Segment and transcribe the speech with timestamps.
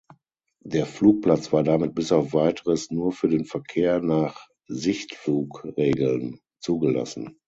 [0.63, 7.37] Der Flugplatz war damit bis auf weiteres nur für den Verkehr nach Sichtflugregeln zugelassen.